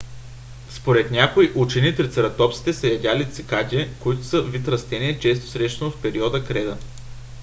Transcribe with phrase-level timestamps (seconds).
[0.69, 6.45] според някои учени трицератопсите са ядяли цикади които са вид растение често срещано в периода
[6.45, 6.77] креда